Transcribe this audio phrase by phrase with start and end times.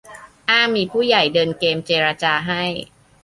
[0.49, 2.63] อ้างมีผู้ใหญ่เดินเกมเจรจาให้